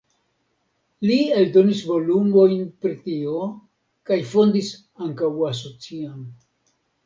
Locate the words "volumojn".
1.89-2.65